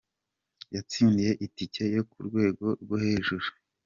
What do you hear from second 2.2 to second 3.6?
rwego rwo hejuru,.